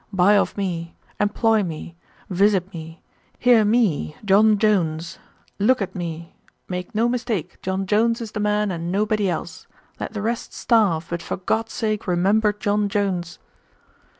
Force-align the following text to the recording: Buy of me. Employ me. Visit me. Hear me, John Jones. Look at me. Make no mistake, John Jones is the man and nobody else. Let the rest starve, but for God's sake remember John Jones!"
Buy 0.11 0.35
of 0.35 0.57
me. 0.57 0.95
Employ 1.19 1.61
me. 1.61 1.95
Visit 2.27 2.73
me. 2.73 3.03
Hear 3.37 3.63
me, 3.63 4.15
John 4.25 4.57
Jones. 4.57 5.19
Look 5.59 5.79
at 5.79 5.93
me. 5.93 6.33
Make 6.67 6.95
no 6.95 7.07
mistake, 7.07 7.61
John 7.61 7.85
Jones 7.85 8.19
is 8.19 8.31
the 8.31 8.39
man 8.39 8.71
and 8.71 8.91
nobody 8.91 9.29
else. 9.29 9.67
Let 9.99 10.13
the 10.13 10.23
rest 10.23 10.53
starve, 10.53 11.05
but 11.07 11.21
for 11.21 11.37
God's 11.37 11.73
sake 11.73 12.07
remember 12.07 12.51
John 12.51 12.89
Jones!" 12.89 13.37